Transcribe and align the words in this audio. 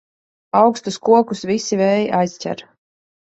Augstus 0.59 0.97
kokus 1.09 1.43
visi 1.51 1.79
vēji 1.83 2.09
aizķer. 2.23 2.65